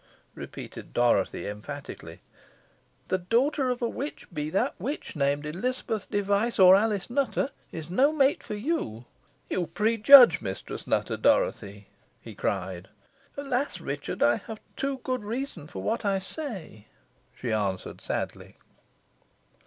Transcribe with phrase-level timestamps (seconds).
[0.33, 2.21] repeated Dorothy, emphatically.
[3.09, 7.91] "The daughter of a witch, be that witch named Elizabeth Device or Alice Nutter, is
[7.91, 9.05] no mate for you."
[9.47, 11.87] "You prejudge Mistress Nutter, Dorothy,"
[12.19, 12.89] he cried.
[13.37, 13.79] "Alas!
[13.79, 14.23] Richard.
[14.23, 16.87] I have too good reason for what I say,"
[17.35, 18.57] she answered, sadly.